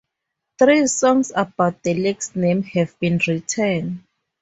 [0.57, 4.03] Three songs about the lake's name have been written.